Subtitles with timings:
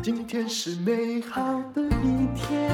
[0.00, 1.42] 今天是美好
[1.74, 2.70] 的一天，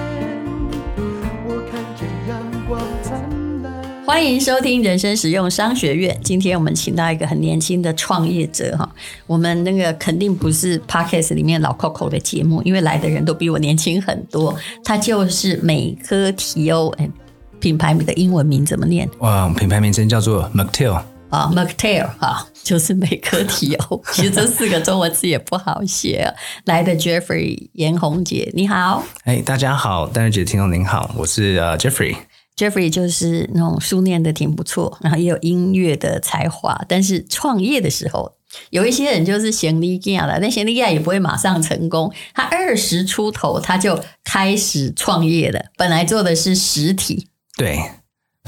[1.47, 3.19] 我看见阳光灿
[3.63, 4.05] 烂。
[4.05, 6.19] 欢迎收听人生实用商学院。
[6.23, 8.87] 今天我们请到一个很年轻的创业者哈，
[9.27, 14.55] 我们那个肯定不是 Podcast 里面老 Coco 的节目，因为来的人都比我年轻很多。
[14.85, 16.95] 他就是美珂媞欧，
[17.61, 19.09] 品牌名的英文名怎么念？
[19.21, 21.01] 哇，品牌名称叫做 McTail。
[21.31, 24.03] 啊 McTail 哈，就是美科提欧。
[24.13, 26.33] 其实这四个中文字也不好写。
[26.65, 29.05] 来的 Jeffrey 严宏姐，你好。
[29.25, 32.17] 哎，大家好，丹瑞姐听众您好，我是呃 Jeffrey。
[32.57, 38.33] Jeffrey 就是那种书念的挺不错，然后也有音乐的才华，但是创业的时候，
[38.71, 42.11] 有一些人就是贤利亚了，但贤利亚也不会马上成功。
[42.35, 47.79] 他二十出头他就开始创业了，本来做的是实体，对。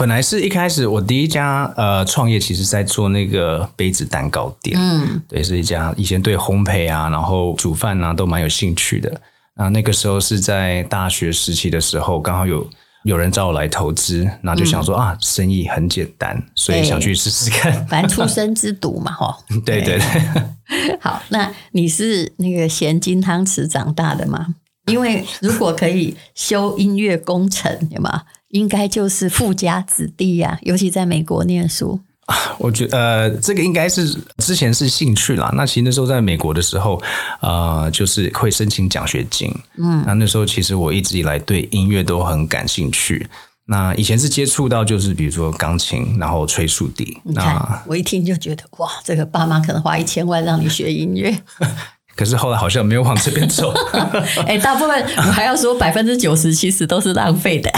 [0.00, 9.20] 本来是一开始我第一家呃创业，其实在做那个杯子蛋糕店，嗯，对，是一家以前对烘焙啊，然后煮饭啊都蛮有兴趣的。
[9.56, 12.66] 那那个时候是在大学时期的时候，刚好有
[13.04, 17.86] 有人找我来投资，然后就想说、嗯、啊，生意很简单，所以想去试试看。
[17.86, 19.36] 反正初生之犊嘛，哈。
[19.66, 20.96] 对对对。
[20.98, 24.54] 好，那你是那个咸金汤匙长大的吗？
[24.86, 28.22] 因为如果可以修音乐工程，有吗？
[28.50, 31.98] 应该就是富家子弟呀、啊，尤其在美国念书。
[32.58, 35.50] 我觉得呃，这个应该是之前是兴趣啦。
[35.56, 37.02] 那其实那时候在美国的时候，
[37.40, 39.52] 呃，就是会申请奖学金。
[39.78, 43.28] 嗯，那那时候其实我一直以来对音乐都很感兴趣。
[43.64, 47.20] 那以前是接触到就是比如说钢琴，然后吹竖笛。
[47.24, 51.36] 那我一听就觉得哇，这个爸妈可能花一千万让你学音乐。
[52.20, 53.72] 可是后来好像没有往这边走。
[54.46, 57.70] 哎，大部分我还要说百分之九十其实都是浪费的，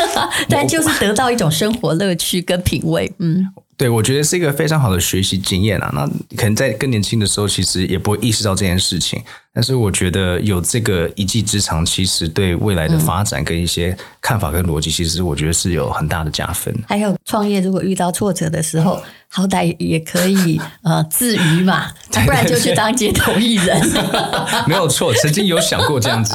[0.48, 3.12] 但就是得到一种生活乐趣跟品味。
[3.18, 3.46] 嗯，
[3.80, 5.90] 对，我觉得是一个非常好的学习经验啊。
[5.94, 9.18] 那可能在更年轻的时候，其实也不会意识到这件事情。
[9.54, 16.74] 但是我觉得有这个一技之长，其实对未来的发展跟一些看法跟逻辑，其实我觉得是有很大的加分。
[16.86, 19.00] 还有创业，如果遇到挫折的时候。
[19.32, 21.86] 好歹也可以呃自娱嘛，
[22.26, 23.80] 不然就去当街头艺人。
[24.66, 26.34] 没有错，曾经有想过这样子。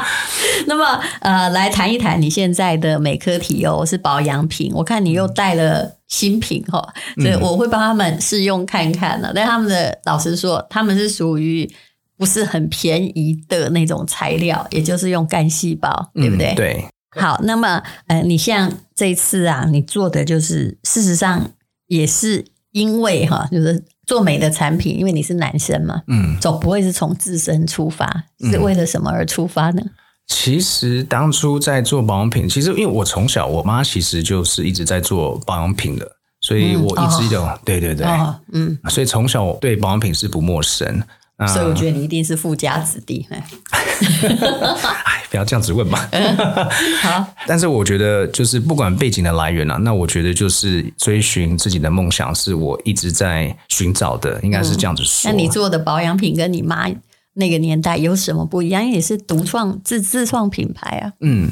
[0.68, 9.32] 那么呃，来谈一谈你现在的美科体哦是保养品，我看你又带了新品哈，所以我会帮他们试用看看呢。
[9.34, 11.70] 但他们的老实说，他们是属于
[12.16, 16.52] 不是很便宜的那种材料，也就是用干细胞，对不对？
[16.52, 16.84] 嗯、对。
[17.10, 21.50] 好，那么呃，你像这次啊，你做的就是事实上。
[21.88, 29.80] 也是因为哈，就是做美的产品，因为你是男生嘛，嗯，总不会是从自身出发，是为了什么而出发呢？
[29.80, 29.90] 嗯，
[30.26, 36.10] 其实当初在做保养品，其实因为我从小我妈其实就是一直在做保养品的，
[36.40, 41.02] 所以我一直有，嗯哦，对对对，哦，嗯，所以从小我对保养品是不陌生。
[41.52, 43.46] 所以我觉得你一定是富家子弟，哎，
[45.28, 45.98] 不要这样子问嘛。
[47.02, 55.30] 好， 但是我觉得就是不管背景的来源啊，那我觉得就是追寻自己的梦想是我一直在寻找的，应该是这样子说。
[55.30, 56.88] 嗯，那你做的保养品跟你妈
[57.36, 58.82] 那个年代有什么不一样？
[58.82, 61.12] 因为也是独创自自创品牌啊。
[61.20, 61.50] 嗯，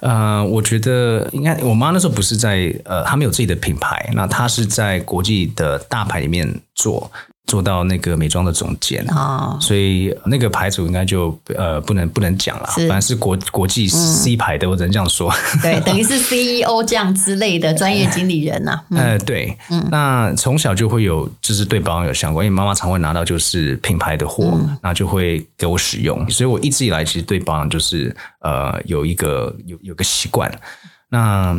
[0.00, 7.10] 呃，我觉得应该我妈那时候不是在呃，她没有自己的品牌，那她是在国际的大牌里面做。
[7.46, 9.04] 做到那个美妆的总监。
[9.10, 15.32] 啊，所以那个牌子应该就呃不能不能讲了，反正是国国际 C 牌的，我只能这样说。
[15.62, 18.80] 对， 等于是 CEO 这样之类的专业经理人呐。
[18.90, 19.56] 呃，对，
[19.90, 30.50] 那从小就会有就是对保养有相关，因为妈妈常会拿到就是品牌的货，那就会给我使用，所以我一直以来其实对保养就是呃有一个有有个习惯。
[31.08, 31.56] 那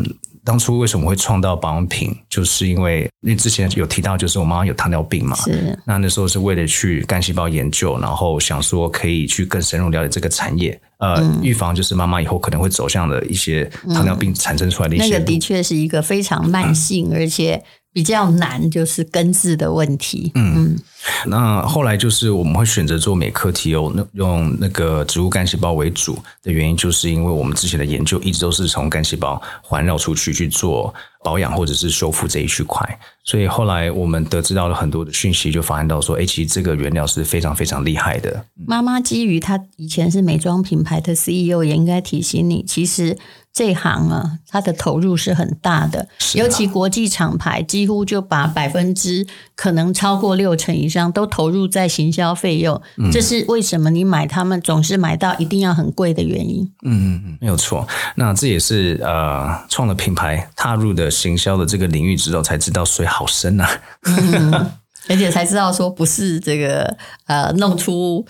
[0.48, 2.16] 当初为什么会创造保养品？
[2.30, 5.36] 就是因为因为之前有提到，就是我妈妈有糖尿病嘛。
[5.36, 5.78] 是。
[5.86, 15.10] 那那时候是为了去干细胞研究，然后想说可以去更深入了解这个产业，呃，嗯、预防就是妈妈以后可能会走向的一些糖尿病产生出来的一些、嗯。
[15.12, 17.62] 那个的确是一个非常慢性，嗯、 而且。
[17.98, 20.32] 比较难，就是根治的问题。
[20.36, 20.80] 嗯，嗯，
[21.26, 32.88] 那后来就是我们会选择做美珂媞欧，那用那个植物干细胞为主的原因，就是因为我们之前的研究一直都是从干细胞环绕出去去做保养或者是修复这一区块，
[33.24, 38.46] 所以后来我们得知到了很多的讯息，就发现到说，哎，其实这个原料是非常非常厉害的。
[38.68, 43.18] 妈妈基于她以前是美妆品牌的 CEO，也应该提醒你，其实。
[43.58, 49.26] 这行啊，它的投入是很大的，啊、尤其国际厂牌几乎就把百分之
[49.56, 56.72] 可能超过六成以上都投入在行销费用，嗯、这是为什么你买他们总是买到一定要很贵的原因。
[56.86, 57.88] 嗯嗯嗯，没有错。
[58.14, 63.68] 那这也是呃，创了品牌，踏入的行销的这个领域之后，才知道水好深啊。
[64.04, 64.72] 嗯
[65.10, 68.26] 而且才知道说不是这个呃弄出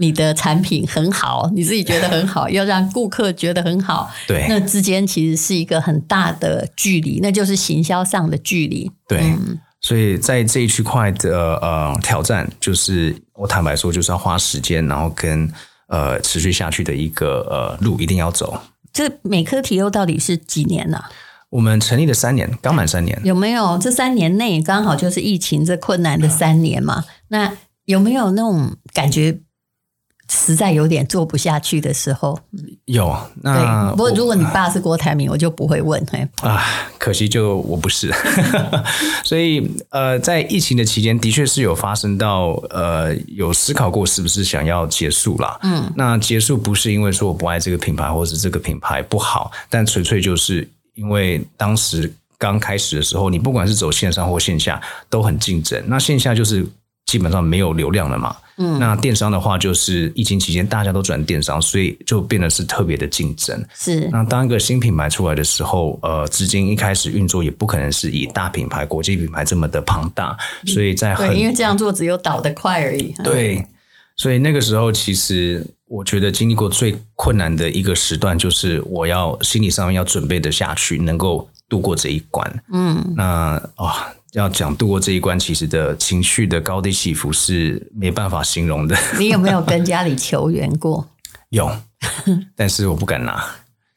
[0.00, 8.90] 你的产品很好，你自己觉得很好， 要让顾客觉得很好，对，那之间其实是一个很大的距离，那就是行销上的距离。
[9.08, 15.50] 对，嗯、所以在这一区块的呃挑战，就是我坦白说，就是要花时间，然后跟
[15.88, 18.60] 呃持续下去的一个呃路一定要走。
[18.92, 21.10] 这美科提优到底是几年呢、啊？
[21.50, 23.20] 我们成立了三年，刚满三年。
[23.24, 27.04] 有没有这三年内刚好就是疫情这困难的三年嘛？
[27.28, 27.52] 那
[27.86, 29.40] 有没有那种感觉？
[30.30, 32.38] 实在有点做不下去的时候，
[32.84, 33.16] 有。
[33.42, 36.04] 那不过如果你爸是郭台铭，我就不会问。
[36.10, 36.62] 嘿啊，
[36.98, 38.12] 可惜就我不是。
[39.24, 45.58] 所以呃，在疫情的期间，的确是有发生到呃，有思考过是不是想要结束啦。
[45.62, 55.82] 嗯，那结束不是因为说我不爱这个品牌，或者是这个品牌不好，但纯粹就是因为当时刚开始的时候，你不管是走线上或线下都很竞争。
[55.86, 56.66] 那线下就是
[57.06, 58.36] 基本上没有流量了嘛。
[58.58, 63.64] 嗯，那电商的话，就是疫情期间大家都转电商，所以就变得是特别的竞争。
[63.74, 73.14] 是，那当一个新品牌出来的时候，呃，资金一开始运作也不可能是以大品牌、国际品牌这么的庞大，所以在很对，因为这样做只有倒得快而已。
[73.22, 73.64] 对，
[74.16, 82.62] 所以那个时候其实我觉得经历过最困难的一个时段，就是我要心理上面要准备的下去，能够度过这一关。
[82.72, 83.62] 嗯，那啊。
[83.76, 83.92] 哦
[84.32, 88.96] 要讲度过这一关，其实的情绪的高低起伏是没办法形容的。
[89.18, 91.08] 你有没有跟家里求援过？
[91.50, 91.70] 有，
[92.54, 93.42] 但是我不敢拿，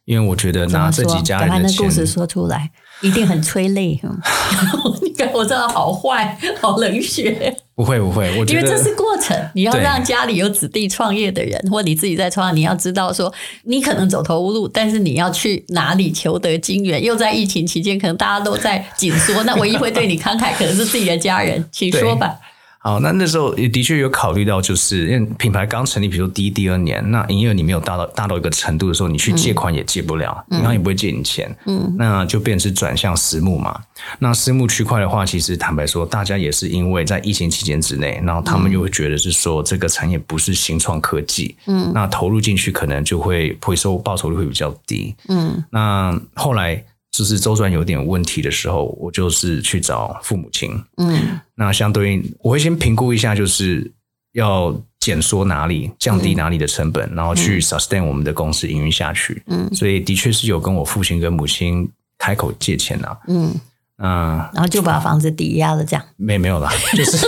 [0.06, 2.72] 因为我觉得拿自己家人的钱，把那故事说出来。
[3.02, 4.00] 一定很催泪，
[5.34, 7.56] 我真的好坏， 好冷血。
[7.76, 17.04] 不会不会，我觉得因为这是过程，你要让家里有子弟创业的人，或你自己在创业，你要知道说，你可能走投无路，但是你要去哪里求得金援？
[17.04, 22.38] 又在疫情期间，可能大家都在紧缩，那唯一会对你慷慨，可能是自己的家人，请说吧。
[22.84, 33.80] 好，那那时候也的确有考虑到，就是因为品牌刚成立，比如说第一、第二年，那营业额你没有大到大到一个程度的时候，你去借款也借不了，银行、嗯、也不会借你钱，嗯，那就变成是转向私募嘛。
[34.18, 46.84] 那私募区块的话，其实坦白说，大家也是因为在疫情期间之内，然后他们又会觉得是说这个产业不是新创科技，嗯，那投入进去可能就会回收报酬率会比较低，嗯，那后来。
[47.12, 50.72] 就是周转有点问题的时候，我就是去找父母亲。
[50.98, 53.92] 嗯，那相对应，我会先评估一下，就是
[54.32, 59.44] 要减缩哪里，降低哪里的成本，嗯、然后去 sustain 我们的公司营运下去。
[59.48, 63.18] 嗯，所以的确是有跟我父亲跟母亲开口借钱呐。
[63.28, 63.54] 嗯，
[63.98, 67.28] 嗯，然后就把房子抵押了，这样没没有啦，就是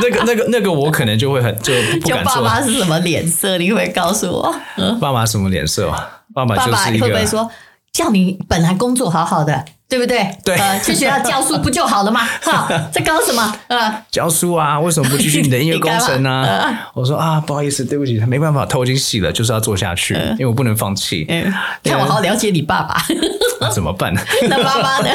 [0.00, 2.34] 那个那个那个，我可能就会很就不敢说。
[2.34, 3.58] 就爸爸是什么脸色？
[3.58, 4.54] 你会告诉我？
[4.76, 5.90] 嗯，爸爸什么脸色？
[6.32, 7.08] 爸爸就是一个。
[7.08, 7.50] 爸爸会不会说？
[7.92, 10.26] 叫你本来工作好好的，对不对？
[10.42, 12.22] 对，呃，去学校教书不就好了吗？
[12.40, 13.54] 哈，在搞什么？
[13.68, 16.42] 呃，教书啊，为什么不继续你的音乐 工程呢？
[16.42, 21.26] 呃、我说啊，不好意思，对不起，没办法，头已经洗了，就是要做下去，呃、因为我不能放弃。
[21.28, 21.52] 嗯，
[21.84, 22.96] 看我好了解你爸爸，
[23.60, 24.20] 那怎么办呢？
[24.48, 25.10] 那妈妈呢？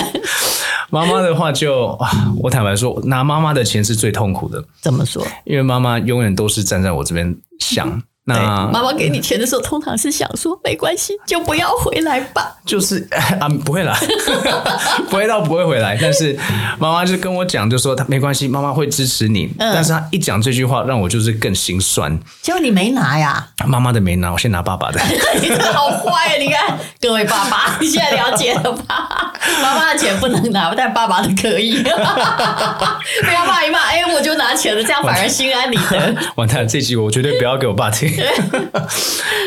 [0.92, 4.64] 妈妈的话就啊，我坦白说，拿妈妈的钱是最痛苦的。
[4.82, 5.26] 怎么说？
[5.46, 8.02] 因为妈妈永远都是站在我这边想。
[8.28, 12.58] 那妈妈给你钱的时候，通常是想说没关系，就不要回来吧。
[12.66, 13.08] 就是
[13.40, 13.98] 啊，不会啦，
[15.10, 15.98] 不会到不会回来。
[16.02, 16.38] 但是
[16.78, 19.46] 妈妈就跟我讲，就说她没关系，妈妈会支持你。
[19.58, 22.20] 嗯、但是她一讲这句话，让我就是更心酸。
[22.42, 23.48] 结果你没拿呀？
[23.66, 25.02] 妈妈的没拿，我先拿爸爸的。
[25.42, 26.34] 你真的好坏啊！
[26.38, 29.34] 你看，各位爸爸，你现在了解了吧？
[29.62, 31.82] 妈妈的钱不能拿，但爸爸的可以。
[31.84, 36.16] 不要骂一骂，哎，我就拿钱了，这样反而心安理得。
[36.36, 38.12] 完蛋了，这集我绝对不要给我爸听。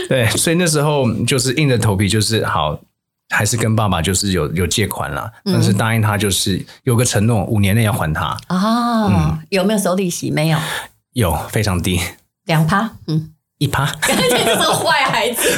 [0.09, 2.77] 对，所以那时候就是硬着头皮，就是好，
[3.29, 8.37] 还是跟爸爸就是有有借款了，嗯、但是答应他就是有个承诺，五年内要还他。
[8.49, 10.33] 哦，嗯、有没有收利息？
[10.33, 10.59] 没有，
[11.13, 12.01] 有非常低，
[12.47, 13.30] 两趴，嗯。
[13.61, 15.51] 一趴，这是个坏孩子。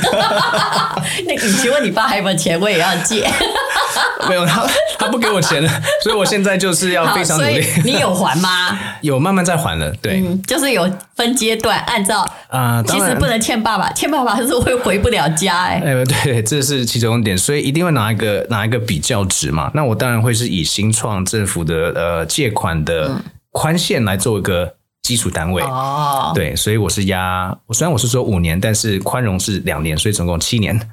[1.24, 2.58] 那你请问你爸还有没有钱？
[2.60, 3.24] 我也要借。
[4.28, 4.66] 没有，他
[4.98, 5.70] 他不给我钱了，
[6.02, 7.64] 所以我现在就是要非常努力。
[7.84, 8.76] 你有还吗？
[9.02, 15.80] 有慢慢在还了，对，嗯、就是有分阶段，按照啊，其实不能欠爸爸，欠爸爸是会回不了家、欸。
[15.84, 19.70] 哎，哎，对，这是其中一点，所以一定会拿一个拿一个比较值嘛。
[19.74, 23.20] 那我当然会是以新创政府的呃借款的
[23.52, 24.74] 宽限来做一个。
[25.02, 30.78] 基础单位哦，对，所以我是压，我虽然我是说五年，但是宽容是两年，所以总共七年。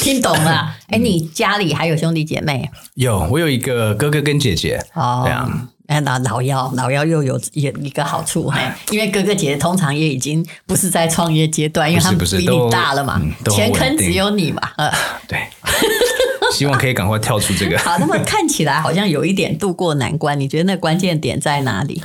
[0.00, 0.74] 听懂了？
[0.88, 2.68] 哎，你家里还有兄弟姐妹？
[2.94, 4.82] 有，我有一个哥哥跟姐姐。
[4.94, 8.50] 哦，对啊，哎，那老幺，老幺又有一一个好处，
[8.90, 13.20] 因为哥哥姐姐通常也已经不是在创业阶段，因为他们比你大了嘛，
[13.50, 14.62] 钱坑只有你嘛。
[14.78, 14.90] 呃，
[15.28, 15.38] 对。
[16.52, 17.78] 希望可以赶快跳出这个。
[17.78, 22.02] 好，那么看起来好像有一点渡过难关，你觉得那关键点在哪里？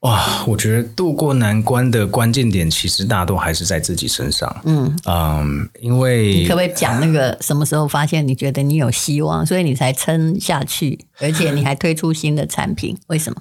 [0.00, 4.54] 哇，我觉得渡过难关的关键点，其实大多还是在自己身上。
[4.64, 12.96] 嗯嗯，因为你可不可以讲那个什么时候发现你觉得你有希望，所以你才撑下去，而且你还推出新的产品？
[13.08, 13.40] 为什么？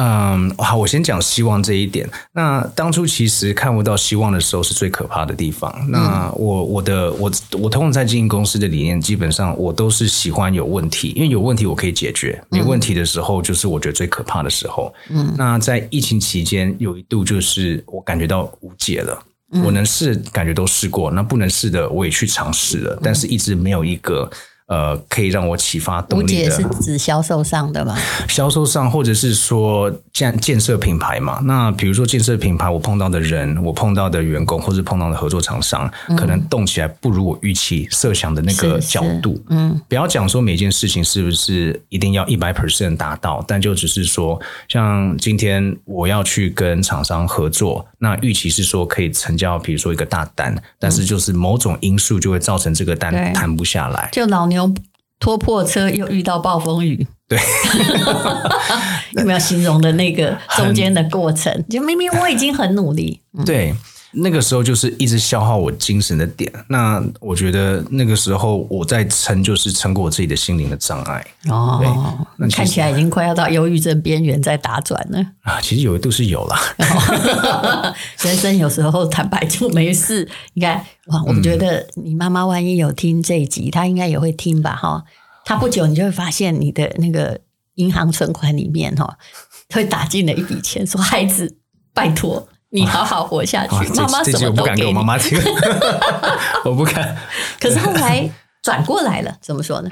[0.00, 2.08] 嗯，好，我先讲希望这一点。
[2.32, 5.74] 那当初其实看不到希望的时候，是最可怕的地方。
[5.88, 7.28] 那我我的我
[7.60, 12.40] 我通常在经营公司的理念，基本上我都是喜欢有问题，因为有问题我可以解决。
[12.48, 14.94] 没问题的时候，就是我觉得最可怕的时候。
[15.10, 19.20] 嗯，那在疫情期间，有一度就是我感觉到无解了。
[19.64, 24.30] 我能试，感觉都试过，那不能试的我也去尝试了，但是一直没有一个。
[24.68, 26.26] 呃，可以让我启发动力的。
[26.26, 27.98] 吴姐是指销售上的吗？
[28.28, 31.38] 销售上，或者是说建建设品牌嘛？
[31.44, 39.40] 那比如说建设品牌，我碰到的人，我碰到的员工，或是碰到的合作厂商，嗯、可能动起来不如我预期设想的那个角度。
[39.48, 54.08] 嗯，不要讲说每件事情是不是一定要一百 percent 达到，但就只是说，像今天我要去跟厂商合作，那预期是说可以成交，比如说一个大单，但是就是某种因素就会造成这个单谈不下来。
[54.10, 54.74] 就老牛。
[55.20, 57.38] 拖破车又遇到暴风雨，对，
[59.12, 61.64] 有没有形容的那个中间的过程？
[61.68, 63.74] 就明明我已经很努力，对，
[64.12, 66.50] 那个时候就是一直消耗我精神的点。
[66.68, 71.22] 那我觉得那个时候我在撑，就是撑过我自己的心灵的障碍。
[71.50, 75.60] 哦，那看起来已经快要到忧郁症边缘在打转了啊！
[75.60, 76.56] 其实有一度是有了，
[78.24, 80.26] 人生有时候坦白就没事。
[80.54, 80.82] 你看。
[81.08, 84.76] 哇，我觉得你妈妈万一有听这一集，她应该也会听吧？
[84.76, 85.02] 哈，
[85.48, 87.40] 她不久你就会发现你的那个
[87.76, 89.16] 银行存款里面哈，
[89.72, 91.56] 会打进了一笔钱，说孩子，
[91.94, 93.74] 拜托你好好活下去。
[93.94, 94.46] 妈妈什么都。
[94.48, 95.40] 我不敢给我妈妈听，
[96.66, 97.16] 我不敢。
[97.58, 98.30] 可是后来
[98.62, 99.90] 转过来了，怎么说呢？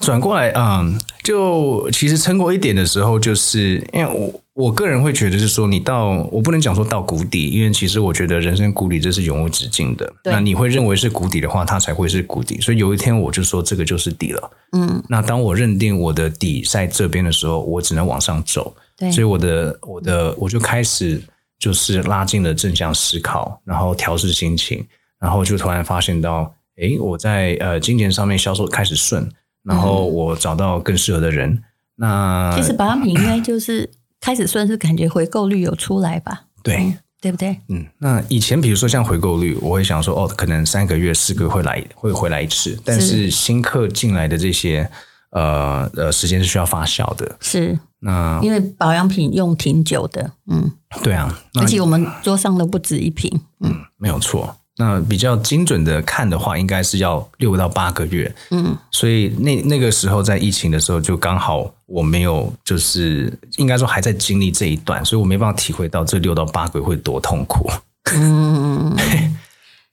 [0.00, 4.40] 转过来，嗯，就其实撑过一点的时候，就是因为我。
[4.58, 10.12] 我个人会觉得是说，你到我不能讲说到谷底，因为其实我觉得人生谷底这是永无止境的。
[10.24, 12.60] 那你会认为是谷底的话，它才会是谷底。
[12.60, 14.50] 所以有一天我就说这个就是底了。
[14.72, 18.74] 嗯，那当我认定我的底在这边的时候，我只能往上走。
[18.96, 21.22] 对，所以我的我的我就开始
[21.60, 24.84] 就是拉近了正向思考，然后调试心情，
[25.20, 29.30] 然后就突然发现到，诶，我在呃金钱上面销售开始顺，
[29.62, 31.62] 然后我找到更适合的人。
[31.94, 33.88] 那其实保养品应该就是。
[34.20, 36.44] 开始算是感觉回购率有出来吧？
[36.62, 37.56] 对、嗯，对不对？
[37.68, 44.88] 嗯，那以前比如说像回购率，我会想说哦，可能三个月、四个月会来会回来一次，但是新客进来的这些
[45.30, 47.36] 呃呃时间是需要发酵的。
[47.40, 50.70] 是，那因为保养品用挺久的，嗯，
[51.02, 54.56] 对啊，而且我们桌上的不止一瓶，嗯，嗯没有错。
[54.78, 58.32] 那比较精准的看的话，应该是要六到八个月。
[58.50, 67.68] 嗯，所以那那个时候在疫情的时候，就刚好我没有，就是应该说还在经历这一段，所以我没办法体会到这六到八个月会多痛苦。
[68.14, 68.96] 嗯。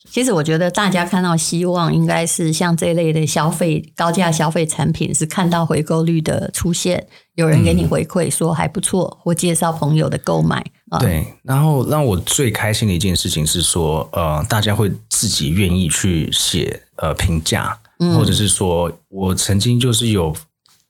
[0.07, 10.63] 其实我觉得大家看到希望，应该是像这类的消费高价消费产品，是看到回购率的出现，有人给你回馈说还不错，或介绍朋友的购买。
[10.99, 17.77] 对，然后让我最开心的一件事情是说，呃，大家会自己愿意去写呃评价，
[18.15, 20.35] 或者是说我曾经就是有，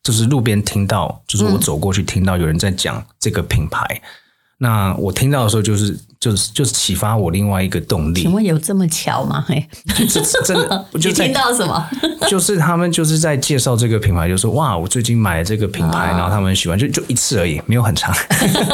[0.03, 4.01] 就是路边听到，就是我走过去听到有人在讲这个品牌。
[4.57, 8.21] 那我听到的时候，就是就是就是启发我另外一个动力。
[8.21, 9.43] 请问有这么巧吗？
[9.45, 9.67] 嘿，
[10.09, 11.89] 这真的， 我就听到什么？
[12.29, 18.15] 就是他们就是在介绍这个品牌，就说哇，我最近买了这个品牌，然后他们很喜欢，就就一次而已，没有很长。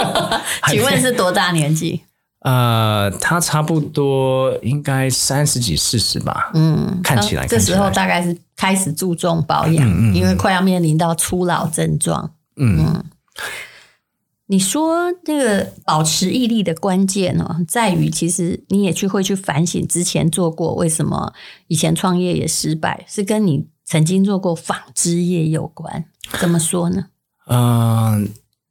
[0.70, 2.02] 请问是多大年纪？
[2.42, 6.52] 呃，他差不多应该三十几、四十吧。
[6.54, 12.30] 嗯，看起来，这时候大概是开始注重保养，嗯嗯，因为快要面临到初老症状。
[12.58, 13.04] 嗯。
[14.52, 21.32] 你说那个保持毅力的关键呢，在于其实你也去会去反省之前做过为什么
[21.68, 26.04] 以前创业也失败，是跟你曾经做过纺织业有关。
[26.38, 27.06] 怎么说呢？
[27.48, 28.28] 嗯、呃，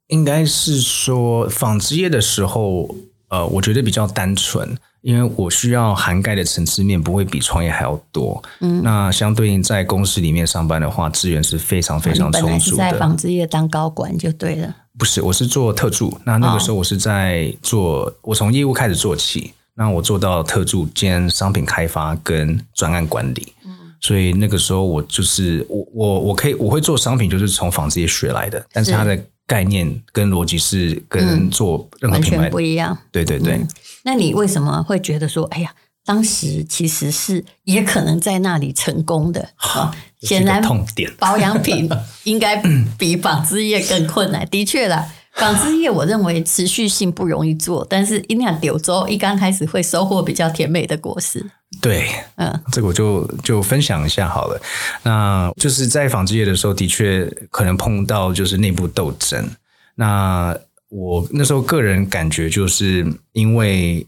[0.09, 2.95] 应该是说纺织业的时候，
[3.29, 8.41] 呃，我觉得比较单纯，因为我需要涵盖的层次面不会比创业还要多。
[8.59, 12.47] 嗯，那相对应在公司里面上班的话，资源是非常非常充足的。
[12.47, 14.75] 本来是在纺织业当高管就对了。
[14.97, 16.15] 不是，我是做特助。
[16.23, 19.53] 那那个时候我是在做，哦、我从业务开始做起。
[19.73, 23.53] 那我做到特助兼商品开发跟专案管理。
[23.65, 28.63] 嗯，所以那个时候我就是我我我可以我会做商品，就是从纺织业学来的。
[28.71, 29.17] 但是它的
[29.47, 32.97] 概念跟逻辑是跟做任何品牌、嗯、完全不一样。
[33.11, 33.67] 对对对、嗯。
[34.03, 35.73] 那你为什么会觉得说，哎呀，
[36.05, 39.95] 当时其实是也可能在那里成功的啊。
[40.21, 41.89] 显然，痛点保养品
[42.25, 42.61] 应该
[42.97, 44.47] 比纺织业更困难。
[44.49, 51.49] 的确啦，纺织业我认为持续性不容易做，但是一酿柳州一刚开始会收获比较甜美的果实。
[51.79, 54.61] 对，嗯，这个我就就分享一下好了。
[55.03, 59.49] 那就是在纺织业的时候，的确可能碰到就是内部斗争。
[59.95, 60.55] 那
[60.89, 64.05] 我那时候个人感觉，就是因为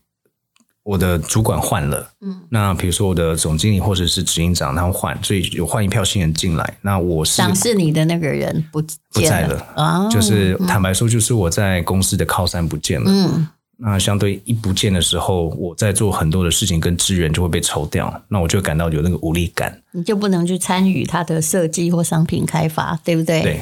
[0.83, 6.77] 我的主管换了，嗯，那比如说我的总经理或者是执行长他们换，所以有换一票新人进来。
[6.81, 13.09] 那我是赏识你的那个人不不在了啊，就是坦白说，就是我在公司的靠山不见了。
[13.09, 19.81] 嗯，那相对一不见的时候，我在做很多的事情跟资源就会被抽掉，那我就感到有那个无力感。
[19.91, 23.41] 你就不能去参与它的设计或商品开发，对不对？
[23.41, 23.59] 对。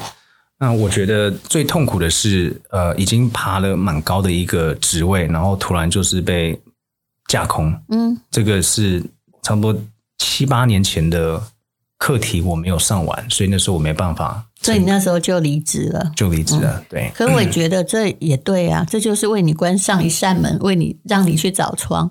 [0.58, 6.56] 那我觉得最痛苦的是，呃，已经爬了蛮高的一个职位，然后突然就是被
[7.26, 7.74] 架空。
[7.88, 9.02] 嗯，这个是
[9.42, 9.76] 差不多
[10.18, 11.42] 七八年前的
[11.98, 14.44] 课题，我没有上完，所以那时候我没办法。
[14.62, 16.78] 所以你那时候就离职了，就离职了。
[16.78, 17.12] 嗯、对。
[17.14, 22.10] 可我也觉得这也对啊，这就是为你关上一扇门，为你让你去找窗。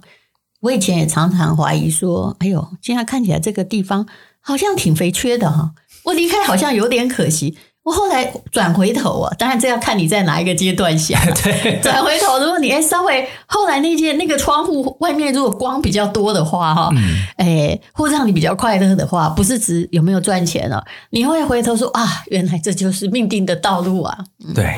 [0.59, 4.05] 我以前也常常怀疑说，哎呦，现在看起来这个地方
[4.39, 5.71] 好像挺肥缺的哈，
[6.03, 7.57] 我离开好像有点可惜。
[7.83, 11.19] 我后来转回头啊，当然这要看你在哪一个阶段想。
[11.41, 24.15] 对，转回头，如果你稍微后来那间那个窗户外面如果光比较多的话，哈、嗯，哎，或让你比较快乐的话，不是指有没有赚钱了，你会回头说啊，原来这就是命定的道路啊。
[24.53, 24.75] 对，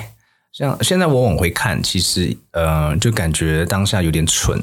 [0.53, 4.57] 像现在我往回看，其实呃，就感觉当下有点蠢，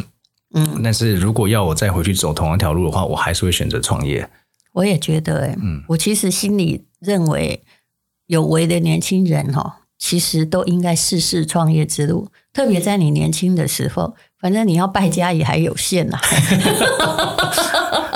[0.54, 4.26] 嗯，但是如果要我再回去走同样一条路的话，我还是会选择创业。
[4.72, 7.62] 我也觉得、欸，哎，嗯，我其实心里认为。
[8.30, 16.16] 有为的年轻人哈，其实都应该试试创业之路，特别在你年轻的时候，反正你要败家也还有限呐，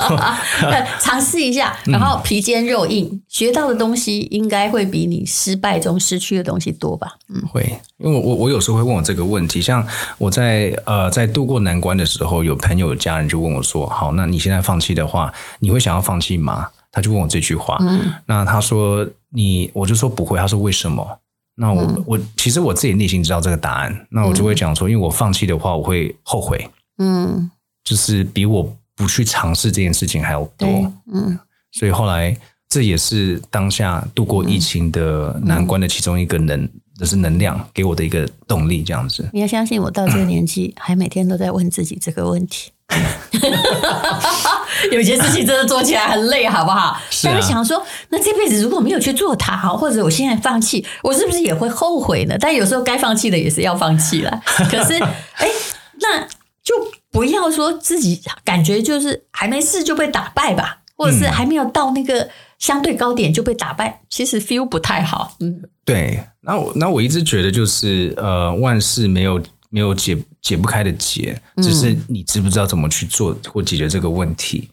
[1.01, 7.17] 尝试一下，然后皮坚肉硬，嗯、学到的东西应该会比你失败中失去的东西多吧？
[7.27, 9.85] 嗯，会，因为我我有时候会问我这个问题，像
[10.17, 19.07] 我在呃在度过难关的时候，有朋友家人就问我说：“好，那你现在放弃的话，你会想要放弃吗？”他就问我这句话，嗯、那他说。
[19.37, 21.05] 你我就说不会，他说为什么？
[21.55, 27.51] 那我、嗯、我其实我自己内心知道这个答案，那我就会讲说，因为我放弃的话，我会后悔，嗯，
[27.83, 31.37] 就是比我不去尝试这件事情还要多，嗯，
[31.73, 32.33] 所以后来
[32.69, 36.65] 这也是当下度过疫情的难关的其中一个能，
[36.97, 39.29] 就是能量给我的一个动力，这样子。
[39.33, 42.71] 你要相信我，到这个年纪还每天都在问自己这个问题。
[44.91, 46.97] 有些事情真的做起来很累，好不好？
[47.09, 52.35] 是啊、但是想说，那这辈子如果没有去做它，或者我现在放弃，我是不是也会后悔呢？
[52.39, 54.41] 但有时候该放弃的也是要放弃了。
[54.69, 54.93] 可是，
[55.35, 55.47] 哎，
[55.99, 56.21] 那
[56.63, 56.73] 就
[57.11, 65.35] 不要说自己感觉就是还没试就被打败吧，或者是还没有到那个相对高点就被打败，其实 feel 不太好。
[65.39, 66.23] 嗯，对。
[66.41, 69.41] 那我那我一直觉得就是呃，万事没有。
[69.69, 74.69] 没有解解不开的结，只是你知不知道怎么去做或解决这个问题。
[74.69, 74.71] 嗯、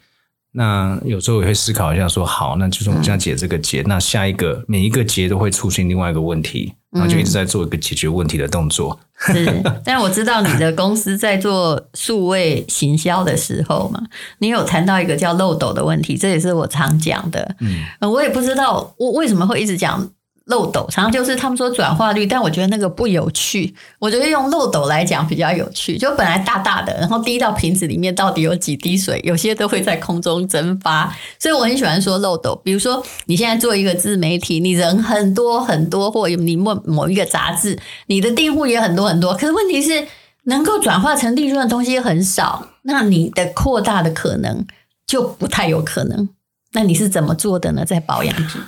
[0.52, 8.98] 那有时候也会思考一下，说好，那就是我们这样解这个结，嗯、那下一个每一个结都会出现另外一个问题，然后就一直在做一个解决问题的动作。
[9.16, 14.02] 是， 但我知道你的公司在做数位行销的时候嘛，
[14.38, 17.57] 你有谈到一个叫漏斗的问题，这也是我常讲的。
[17.61, 20.09] 嗯，我也不知道我为什么会一直讲。
[20.53, 23.75] 漏斗常常就是他们说转化率，但我觉得那个不有趣。
[23.99, 31.11] 我觉得用漏斗来讲比较有趣，就本来大大的，然后滴到瓶子里面到底有几滴水，有些都会在空中蒸发。
[31.38, 32.55] 所以我很喜欢说漏斗。
[32.62, 40.07] 比如说你现在做一个自媒体，你人很多很多，或你某某一个杂志，你的订户也很多很多，可是问题是
[40.45, 44.67] 能够转化成利润的东西很少，那你的扩大的可能
[45.07, 46.29] 就不太有可能。
[46.73, 47.87] 那你是怎么做的呢？
[47.87, 48.61] 在保养品？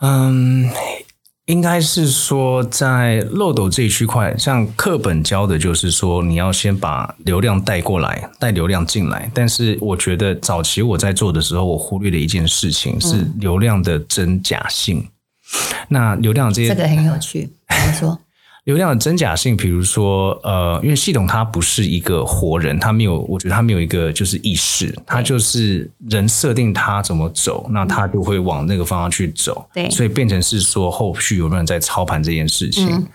[0.00, 0.70] 嗯。
[1.48, 9.30] 应该是说，在漏斗这一区块，像课本教的，就是说你要先把流量带过来，带流量进来。
[9.32, 14.98] 但是我觉得早期我在做的时候，我忽略了一件事情，是流量的真假性。
[14.98, 15.08] 嗯、
[15.88, 18.18] 那流量这些，这个很有趣，怎么说？
[18.68, 29.66] 流量的真假性，比如说，呃，因为系统它不是一个活人，它没有，我觉得它没有一个就是意识，它就是人设定它怎么走，那它就会往那个方向去走。
[29.72, 32.90] 对，所以变成是说后续有没有人在操盘这件事情。
[32.90, 33.06] 嗯、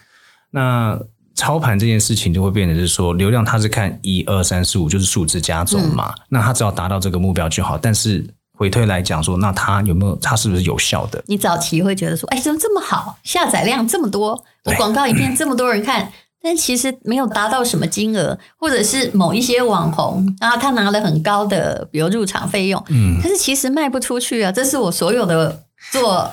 [0.49, 0.99] 那
[1.35, 7.77] 操盘这件事情就会变成是说，流量它是看一二三四五，就是数字加总嘛，嗯、那它只要达到这个目标就好。
[7.77, 8.25] 但是
[8.57, 11.21] 回推来讲说，那它有没有，它是不是有效的？
[11.27, 14.43] 你早期会觉得说，哎，怎么这么好，下载量这么多？
[14.65, 16.11] 我广告影片这么多人看，
[16.41, 24.51] 但其实没有达到什么金额，或者是某一些网红，然后他拿了很高的，比如入场费用，嗯，但是其实卖不出去啊。
[24.51, 26.31] 这是我所有的做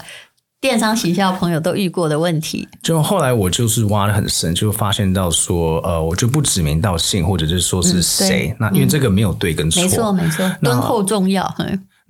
[0.61, 2.69] 电商行销朋友都遇过的问题。
[2.83, 8.51] 就后来我就是挖的很深，就发现到说，呃，我就不指名道姓，或者是说是谁。
[8.51, 11.53] 嗯、那因为这个没有对跟错，没错没错，敦厚重要。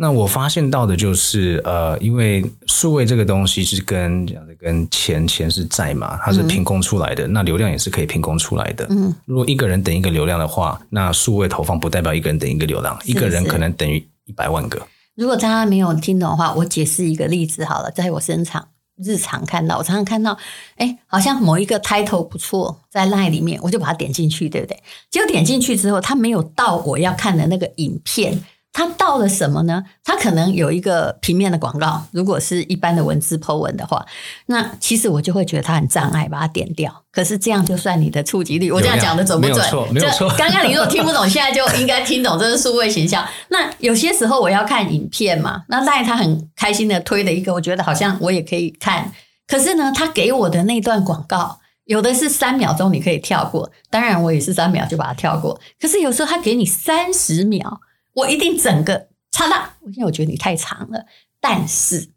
[0.02, 8.86] 那我发现到的就是，呃，因为数位这个东西是跟讲的跟钱钱是债嘛，它是凭空出来的，嗯、那流量也是可以凭空出来的。
[8.88, 14.80] 嗯，如果一个人等一个流量的话，那数位投放不代表一个人等一个流量，是是一个人可能等于一百万个。
[15.16, 20.34] 如果大家没有听懂的话，我解释一个例子好了，在我身上日常看到，我常常看到，
[20.76, 24.82] 哎，好像某一个 title 不错，在 line 里面，我就把它点进去，对不对？
[25.10, 28.42] 结果点进去之后，它没有到我要看的那个影片。
[28.72, 29.82] 它到了什么呢？
[30.04, 34.06] 它可能有一个平面的广告，如果是一般的文字 po 文的话，
[34.46, 37.04] 那其实我就会觉得它很障碍，把它点掉。
[37.10, 39.56] 可是这样就算你的触及率，我这样讲的准不准？
[39.58, 40.32] 没有错，没有错。
[40.38, 43.26] 刚刚你如果听不懂，现在就应该听懂，这是数位形象。
[43.48, 49.12] 那有些时候我要看影片嘛，那赖他很开心的推了一个，我觉得好像我也可以看。
[49.48, 55.60] 可是呢，他给我的那段广告，有的是三秒钟你可以跳过，当然我也是三秒就把它跳过。
[55.80, 57.80] 可是有时候他给你三十秒。
[58.12, 61.04] 我一定整个插大，因为我觉得你太长了。
[61.40, 62.10] 但是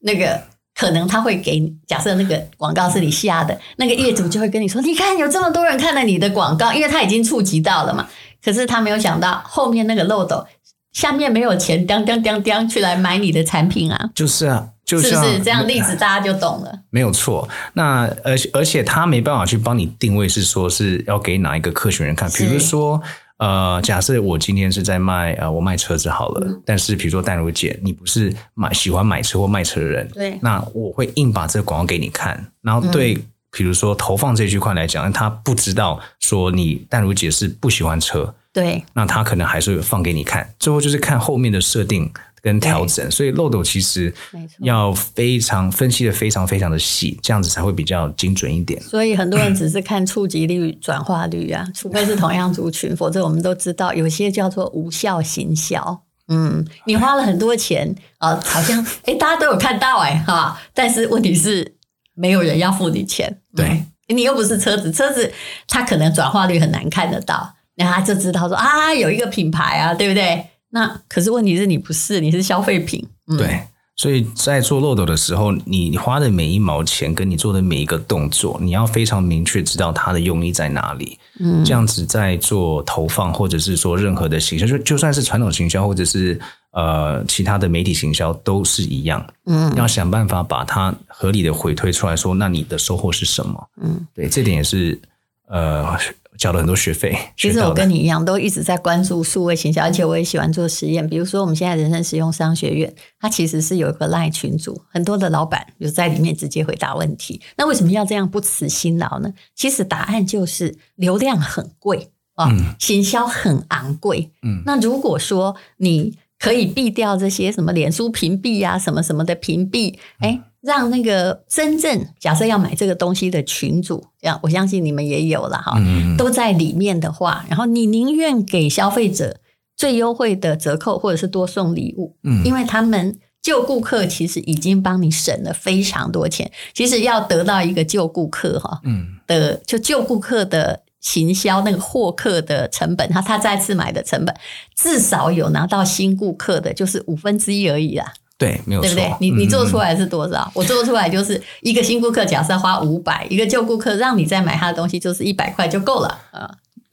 [0.00, 0.42] 那个
[0.74, 8.08] 可能他会给你，假设那个广告是你下的，那个业主就会跟你说：“你看有这么多人看了你的广告，因为他已经触及到了嘛。”
[8.44, 10.46] 可是他没有想到后面那个漏斗
[10.92, 14.10] 下面没有钱，叮叮叮叮去来买你的产品啊。
[14.14, 16.80] 就是啊，就是是不是这样例子大家就懂了？
[16.90, 17.48] 没有错。
[17.72, 23.00] 那而且而且他没办法去帮你定位，是说是要给哪一个客群人看，比如说。
[23.38, 33.22] 呃，假设我今天是在卖呃，我卖车子好了，嗯、但是比如说淡如姐，你不是买喜欢买车或卖车的人，对，那我会硬把这个广告给你看，然后对，嗯、
[33.52, 42.12] 比如说投放这句话来讲，他不知道说你淡如姐是不喜欢车，对，那他可能还是会放给你看，最后就是看后面的设定。
[42.48, 44.12] 跟调整，所以漏斗其实
[44.60, 48.80] 要非常分析的非常非常的细，这样子才会比较精准一点。
[48.80, 56.02] 所以很多人只是看触及率、转化率啊， 除非是同样族群，否则我们都知道有些叫做无效行销。
[56.28, 61.76] 嗯，你花了很多钱啊、呃，好像哎，大家都有看到哎哈，但是问题是
[62.14, 63.40] 没有人要付你钱。
[63.54, 65.30] 对，你又不是车子，车子
[65.66, 70.46] 它可能转化率很难看得到，然后他就知道说啊，有一个品牌啊，对不对？
[70.70, 73.06] 那可是问题是你不是，你是消费品。
[73.26, 73.60] 嗯、对，
[73.96, 81.18] 所以在做漏斗的时候，你花的每一毛钱跟你做的每一个动作，你要非常明确知道它的用意在哪里。
[81.40, 86.38] 嗯，这样子在做投放或者是说任何的行销，就就算是传统行销或者是
[86.72, 89.26] 呃其他的媒体行销都是一样。
[89.46, 93.68] 嗯，要想办法把它合理的回推出来说，那你的收获是什么？
[93.80, 95.00] 嗯，对，这点也是
[95.48, 95.96] 呃。
[96.38, 97.14] 交了很多学费。
[97.36, 101.06] 其实我跟你一样，都一直在关注数位行销，而且我也喜欢做实验。
[101.06, 107.40] 比如说，我们现在人生实用商学院，它其实是有一个 LINE 群组，很多的老板就在里面直接回答问题。
[107.56, 109.30] 那为什么要这样不辞辛劳呢？
[109.54, 114.30] 其实答案就是流量很贵啊，嗯、行销很昂贵。
[114.42, 120.40] 嗯，那如果说你可以避掉这些什么脸书屏蔽啊，什么什么的屏蔽，哎、欸。
[120.60, 129.38] 让那个真正假设要买这个东西的群主，这样我相信你们也有了哈，嗯、都在里面的话，然后你宁愿给消费者
[129.76, 136.50] 最优惠的折扣，或者是多送礼物，嗯，因为他们旧顾客其实已经帮你省了非常多钱。
[136.74, 144.34] 其实要得到一个旧顾客哈，嗯的就旧顾客的行销那个获客的成本，他他再次买的成本，
[144.74, 148.12] 至少有拿到新顾客的，就是五分之一而已啦。
[148.38, 149.16] 对，没有错，对不对？
[149.18, 150.44] 你你做出来是多少？
[150.46, 156.48] 嗯、我做出来就是一个新顾客，假设花五百，一个旧顾客让你再买他的东西，就是一百块就够了啊。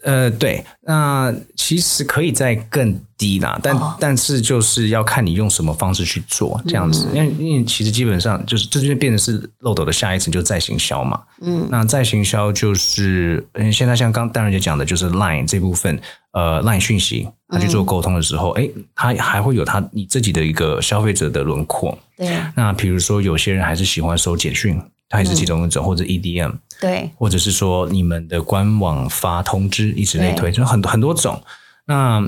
[0.05, 11.19] 呃，对，那其实可以再更低啦，但、哦、但是就是要看你用什么方式去做这样子，嗯、因为因为其实基本上就是这就变成是漏斗的下一层，就再行销嘛。
[11.41, 15.99] 嗯，那再行销就是嗯，现在像刚淡如姐讲的，就是 Line 这部分，
[16.33, 21.97] 呃，Line 讯息他去做沟通的时候，哎、嗯，他还会有他你自己的一个消费者的轮廓。
[22.15, 24.79] 对，那比如说有些人还是喜欢收简讯。
[25.07, 31.41] 他也是其中一种，或者 EDM，对，或者是说你们的官网发通知，以此类推，就很多很多种。
[31.85, 32.19] 那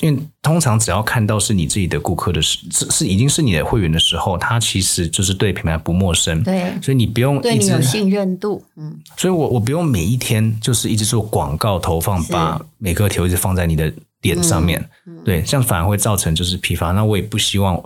[0.00, 14.88] 因为通常只要看到是你自己的顾客的时，是是已经是你的会员的时候，他其实就是对品牌不陌生，对，所以你不用一直对你有信任度，嗯，所以我我不用每一天就是一直做广告投放，把每个条一直放在你的脸上面，
[15.24, 16.92] 对，这样反而会造成就是疲乏。
[16.92, 17.82] 那我也不希望，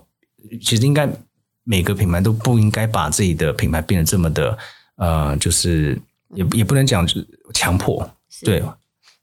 [0.63, 1.09] 其实应该。
[1.69, 4.57] 每个品牌都不应该把自己的品牌变得这么的
[4.97, 6.01] 呃，就是
[6.35, 8.09] 也也不能讲是强迫。
[8.43, 8.63] 对，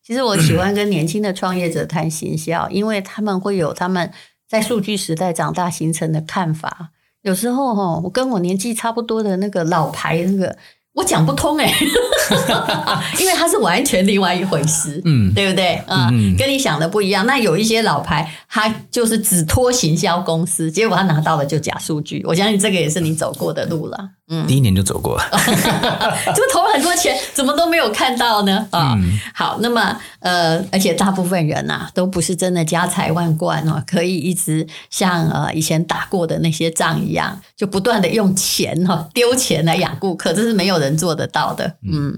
[0.05, 4.11] 其实我喜欢跟年轻的创业者谈行销，因为他们会有他们
[4.47, 6.89] 在数据时代长大形成的看法。
[7.21, 10.57] 有时候哈，我跟我年纪差不多的那个老牌那个。
[10.93, 11.85] 我讲不通哎、欸，
[13.19, 15.81] 因为他是完全另外一回事，嗯，对不对？
[15.87, 17.25] 嗯，嗯，跟你想的不一样。
[17.25, 22.23] 那有一些老牌，他就是只托行销公司，结果他拿到了就假数据。
[22.27, 24.07] 我相信这个也是你走过的路了。
[24.33, 25.23] 嗯，第一年就走过了，
[26.33, 28.67] 就投了很多钱，怎么都没有看到呢？
[28.71, 41.75] 啊、嗯，好，那么呃，而且大部分人呐、啊，都不是真的家财万贯哦，可以一直像呃以前打过的那些仗一样，就不断的用钱哈 丢钱来养顾客，这是没有人做得到的。
[41.87, 42.17] 嗯，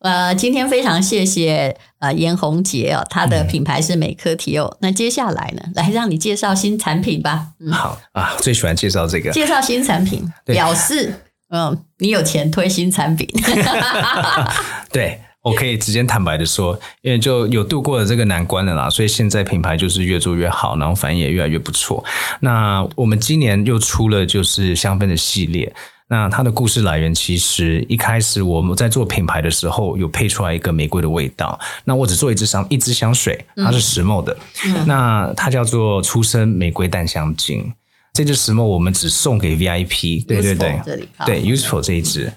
[0.00, 4.76] 呃，今天非常谢谢呃严宏杰哦，他的品牌是美科提欧。
[4.80, 7.46] 那接下来呢，来让你介绍新产品吧。
[7.60, 11.14] 嗯、好啊，最喜欢介绍这个，介绍新产品，表示。
[11.54, 13.28] 嗯，你有钱推新产品？
[14.90, 22.04] 对，我可以直接坦白的说，因为就有度过了这个难关了啦，所以现在品牌就是越做越好，然后反应也越来越不错。
[22.40, 25.72] 那我们今年又出了就是香氛的系列，
[26.08, 34.36] 那它的故事来源其实一开始我们在做品牌的时候有配出来一个玫瑰的味道，那我只做一支香一支香水，它是石墨的，
[34.66, 37.72] 嗯、那它叫做初生玫瑰淡香精。
[38.14, 42.32] 这支石墨我们只送给 VIP，对对对，对 Useful 这一支。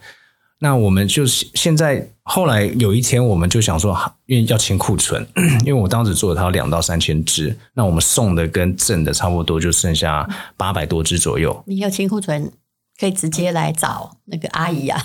[0.60, 5.24] 那我们就是现在后来有一天，我们就想说，因为要清库存，
[5.64, 11.64] 因为我当时做了它两到三千只，那我们送的跟赠的差不多，就剩下八百多只左右。
[11.68, 12.52] 你要清库存？
[13.00, 15.00] 可以直接来找那个阿姨啊，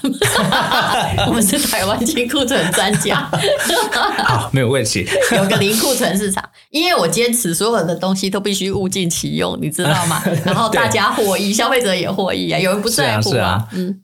[1.28, 3.30] 我们是台湾清库存专家。
[4.24, 5.06] 好，没有问题。
[5.36, 10.22] 有个零库存市场，因为我坚持所有的东西都必须物尽其用，你知道吗？
[10.44, 12.58] 然后大家获益，消费者也获益啊。
[12.58, 14.00] 有人不在乎啊，啊嗯，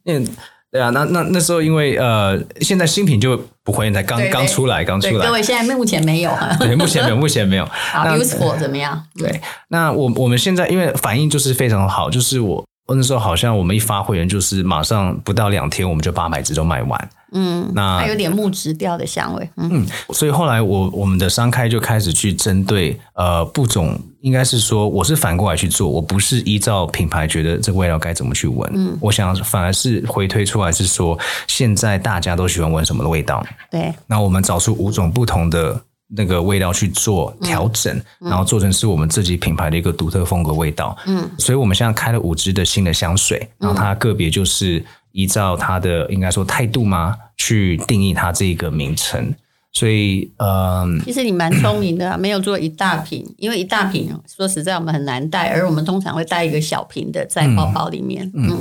[0.70, 0.90] 对啊。
[0.90, 5.26] 那那那时候，因为呃，现在新品就不会，才刚刚出来，刚出来。
[5.26, 7.64] 各位现在目前没有啊，对，目前没有，目前没有。
[7.64, 9.02] 好，useful 怎么样？
[9.16, 12.62] 对，那我我们现在因为反应就是非常好，就是我。
[12.94, 17.10] 那时候好像我们一发会员，就是马上不到两天，我们就八百支都卖完。
[17.32, 19.50] 嗯，那还有点木质调的香味。
[19.56, 28.70] 嗯，嗯，所以后来我我们的商开就开始去针对呃不总，应该是说我是反过来去做，我不是依照品牌觉得这个味道该怎么去闻。
[28.74, 33.44] 嗯，我想反而是回推出来是说，现在大家都喜欢闻什么的味道。
[33.70, 35.82] 对，那我们找出五种不同的。
[36.08, 40.96] 那个味道去做调整，然后做成是我们自己品牌的一个独特风格味道。
[41.06, 49.34] 嗯，所以我们现在开了五支的新的香水，然后它个别就是依照它的应该说态度吗，去定义它这个名称。
[49.70, 58.28] 所以，嗯，其实你蛮聪明的， 没有做一大瓶，因为一大瓶说实在我们很难带，而我们通常会带一个小瓶的在包包里面。
[58.34, 58.58] 嗯，嗯，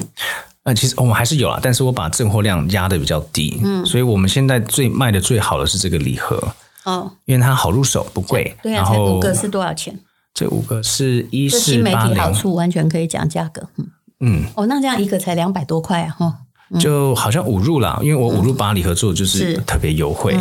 [0.63, 3.57] 呃，其实我们还是有啊，但是我把正货量压得比较低。
[3.63, 6.37] 嗯，所以我们现在最卖的最好的是这个礼盒。
[6.87, 8.55] 哦，因为它好入手，不贵。
[8.63, 9.93] 对啊，才五个是多少钱？
[10.33, 11.73] 这五个是一四八零。
[11.73, 13.67] 新媒体好处完全可以讲价格。
[13.75, 13.87] 嗯
[14.21, 14.43] 嗯。
[14.55, 16.15] 哦，那这样一个才两百多块啊！
[16.17, 16.33] 哈，
[16.79, 20.33] 就好像五入啦，因为我五入巴黎合作就是特别优惠。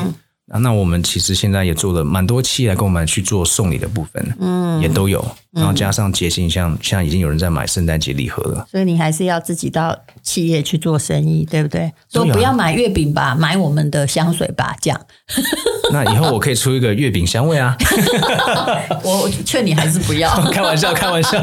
[0.60, 5.24] 那我们其实现在也做了蛮多期来跟我们去做送礼的部分，嗯，也都有。
[5.50, 8.64] 然后加上节庆，像现在已经有人在买圣诞节礼盒了。
[8.70, 11.90] 所以你还是要自己到企业去做生意，对不对？
[12.12, 15.00] 说不要买月饼吧，买我们的香水吧，这样。
[15.92, 17.76] 那以后我可以出一个月饼香味啊！
[19.02, 21.40] 我劝你还是不要， 开玩笑，开玩笑。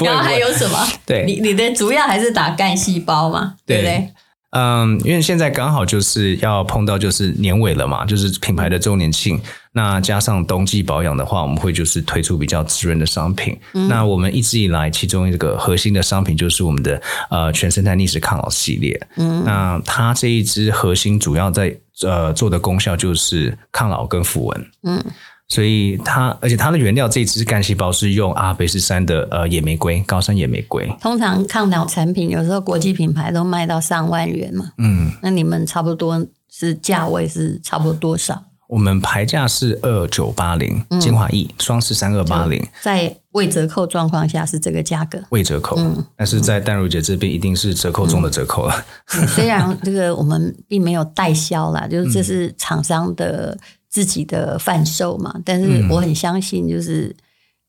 [0.00, 0.78] 然后还有什么？
[1.04, 4.08] 对，你你的主要还是打干细胞嘛，对不对？
[4.50, 9.38] 嗯，因为现在刚好就是要碰到就是年尾了嘛，就是品牌的周年庆。
[9.72, 13.56] 那加上冬季保养的话，我们会就是推出比较滋润的商品。
[13.74, 18.98] 嗯、那我们一直以来其中一个核心的商品就是我们的呃全生态逆时抗老系列。
[19.16, 24.70] 嗯，那它这一支核心主要在呃做的功效就是抗老跟抚纹。
[24.84, 25.04] 嗯。
[25.48, 30.86] 所以它，而且它的原料这支干细胞是用阿尔卑斯山的呃野玫瑰，高山野玫瑰。
[31.00, 34.72] 通常抗老产品有时候国际品牌都卖到上万元嘛。
[34.76, 38.44] 嗯，那你们差不多是价位是差不多多少？
[38.68, 45.18] 我们牌价是二九八零，精华液双是三二八零，在未折扣状况下是这个价格。
[45.30, 48.84] 未折扣，嗯，但是在淡如姐这边一定是折扣中的折扣了。
[49.14, 53.56] 嗯、虽然这个我们并没有代销啦，就是这是厂商的。
[53.88, 57.14] 自己的贩售嘛，但是我很相信，就是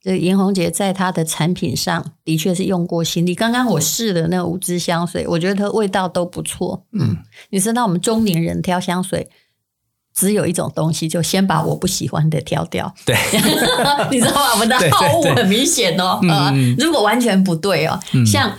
[0.02, 3.36] 这颜红杰在他的产品上的确是用过心力。
[3.36, 6.86] 刚刚我试的那五支香水，我觉得它味道都不错。
[6.94, 7.18] 嗯，
[7.50, 9.30] 你知道我们中年人挑香水，
[10.14, 12.94] 只有一种东西，就先把我不喜欢的挑掉。
[13.06, 13.16] 对，
[14.12, 14.52] 你知道吗？
[14.54, 16.20] 我们的好恶很明显哦。
[16.30, 18.54] 呃，如果完全不对哦，像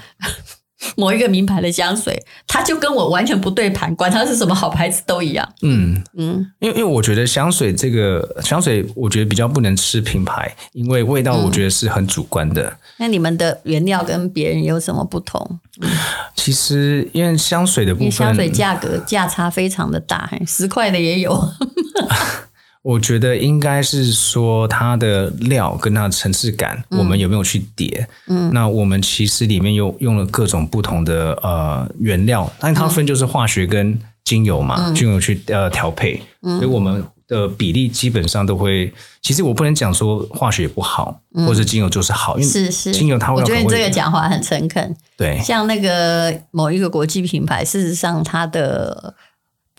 [0.97, 5.49] 某一个名牌的香水，它就跟我完全不对盘，管它是什么好牌子都一样。
[5.62, 12.62] 嗯嗯，因为因为我觉得香水这个香水，我觉得比较不能吃品牌，因为味道我觉得是很主观的。
[12.62, 15.61] 嗯、那你们的原料跟别人有什么不同？
[15.81, 15.88] 嗯、
[16.35, 21.33] 其实因为香水的部分，香水价格价差非常的大，十块的也有。
[22.83, 28.09] 我觉得应该是说它的料跟它的层次感，嗯、我们有没有去叠？
[28.27, 38.90] 嗯，那我们其实里面又用了各种不同的呃原料，但它分就是化学跟精油嘛，嗯、精油去呃调配，嗯、所以我们的比例基本上都会。
[39.21, 43.43] 其实我不能讲说化学也不好，嗯、或者精油就是好，因为是是精油它会。
[43.43, 44.97] 我觉得你这个讲话很诚恳。
[45.19, 49.14] 对，像那个某一个国际品牌，事实上它的。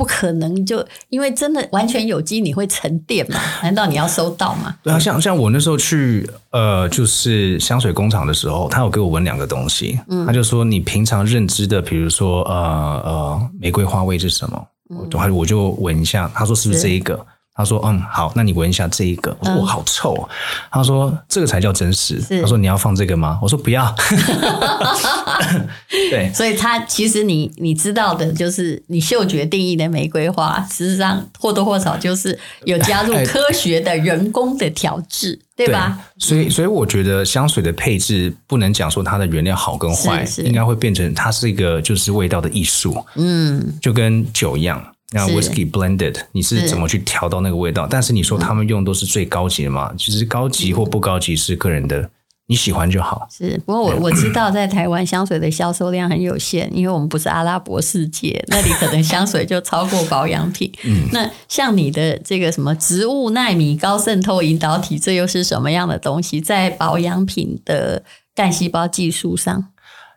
[0.02, 3.40] 不可能就因为真的完全有机，你会沉淀嘛？
[3.62, 4.76] 难道你要收到吗？
[4.82, 12.56] 对啊，像像我那时候去呃，就是香水工厂的时候，他有给我闻两个东西，嗯，他就说你平常认知的，比如说呃
[13.06, 14.68] 呃玫瑰花味是什么？
[14.90, 17.24] 嗯，我就闻一下，他说是不是这一个？
[17.54, 20.14] 他说：“嗯，好，那你闻一下这一个。”我说：“我好臭。
[20.14, 20.28] 嗯”
[20.72, 23.92] 他说：“这个才叫真实。”他说：“你要放这个吗？”我说：“不要。
[26.10, 36.00] ”对，所以他其实你你知道的就是你嗅觉定义的玫瑰花，实际上或多或少就是有加入科学的人工的调制，对吧？
[36.20, 43.04] 对，所以，所以我觉得香水的配置不能讲说它的原料好跟坏，应该会变成它是一个就是味道的艺术。
[43.16, 44.82] 嗯，就跟酒一样。
[45.12, 47.84] 那 whisky blended，是你是怎么去调到那个味道？
[47.84, 49.90] 是但是你说他们用都是最高级的嘛？
[49.92, 52.10] 嗯、其实高级或不高级是个人的，
[52.48, 53.28] 你喜欢就好。
[53.30, 60.72] 是，不过我我知道在台湾香水的销售量很有限，因为我们不是阿拉伯世界，那里可能香水就超过保养品。
[60.86, 66.40] 嗯，那像你的这个什么植物纳米高渗透引导体，这又是什么样的东西？
[66.40, 68.02] 在保养品的
[68.34, 69.66] 干细胞技术上？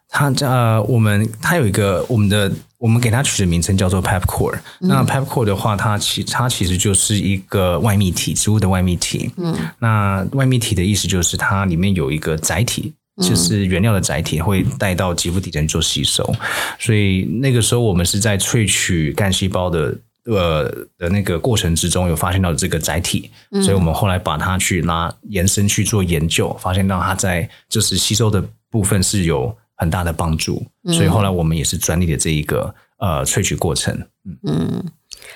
[0.08, 2.48] 它呃，我们它有一个我们的，
[2.84, 4.58] 我们给它取的名称叫做 Pepcore。
[4.80, 9.30] 嗯、那 Pepcore 的话，它其它其实就是一个外泌体，植物的外泌体。
[9.38, 12.92] 嗯，那外泌体的意思就是它里面有一个载体，
[13.22, 16.30] 就是原料的载体会带到肌肤底层做吸收。
[16.78, 20.64] 所以那个时候我们是在萃取干细胞的呃
[20.98, 23.30] 的那个过程之中，有发现到这个载体，
[23.62, 29.56] 所以我们后来把它去拉延伸去做研究，发现到它在就是吸收的部分是有。
[29.76, 33.94] 很大的帮助，所以后来我们也是专利的这一个呃萃取过程。
[34.24, 34.84] 嗯嗯，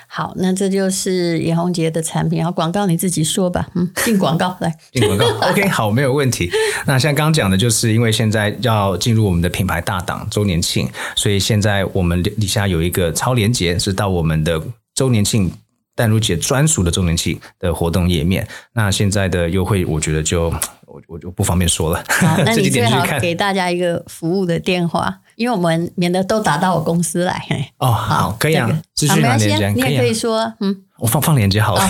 [0.07, 3.69] 好，那这就是颜宏杰的产品，然后广告你自己说吧。
[3.75, 5.27] 嗯，进广告 来，进广告。
[5.49, 6.51] OK，好，没有问题。
[6.87, 14.63] 那像刚刚讲的，就是因为现在要进入我们的品牌大档周年庆，所以现在我们底下有一个超连结，是到我们的
[14.95, 15.51] 周年庆
[15.95, 18.47] 淡如姐专属的周年庆的活动页面。
[18.73, 20.51] 那现在的优惠，我觉得就。
[20.91, 22.03] 我我就不方便说了。
[22.09, 27.41] 好， 那你最好给大家一个服务的电话，因为我们免得都打到我公司来。
[27.79, 28.69] 哦，好，可以啊。
[28.95, 31.83] 资讯连接，你也可以说，嗯，我放放链接好了。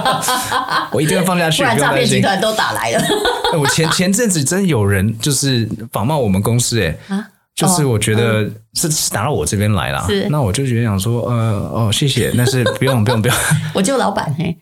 [0.92, 3.04] 我一定要放下去， 不然诈骗集团都打来了。
[3.58, 6.96] 我前前阵子真有人就是仿冒我们公司，哎，
[7.54, 10.04] 就是我觉得是打到我这边来了。
[10.08, 13.36] 是，那我就觉得想说，呃，哦，谢谢，但是不用不用不用，
[13.74, 14.56] 我就老板嘿。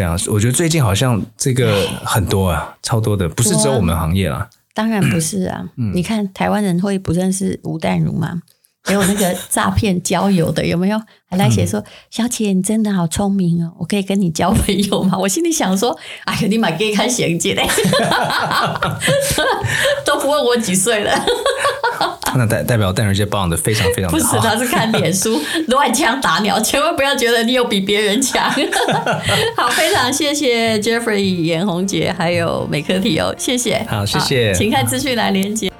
[0.00, 4.48] 对啊，我觉得最近好像这个很多啊，超多的，不是只有我们行业啦。
[4.72, 8.40] 当然不是啊，嗯、你看台湾人会不认识吴淡如吗？
[8.82, 11.00] 还有那个诈骗交友的有没有？
[11.28, 17.64] 还来写说：“嗯、小姐，你真的好聪明哦，我可以跟你交朋友吗？”我心里想说：“哎呀，你买给看贤姐嘞，
[20.04, 21.12] 都不问我几岁了。
[22.34, 24.38] ”那代代表淡如姐保养的非常非常的好。
[24.38, 28.50] 不是，他是看脸书乱枪打鸟，千万不要觉得你有比别人强。
[29.56, 33.86] 好，非常谢谢 Jeffrey 颜红杰还有美科体哦，谢谢。
[33.88, 34.52] 好，谢谢。
[34.54, 35.70] 请看资讯栏连结。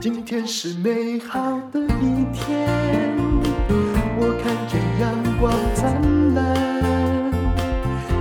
[0.00, 2.66] 今天是美好的一天
[4.18, 7.30] 我看见阳光灿烂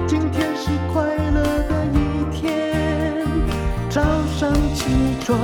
[0.06, 3.26] 今天是快乐的一天
[3.90, 4.02] 早
[4.38, 4.90] 上起
[5.24, 5.40] 床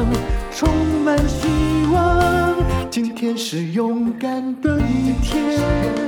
[0.52, 0.68] 充
[1.06, 1.48] 满希
[1.94, 2.58] 望
[2.92, 6.06] 今天是勇敢的一天。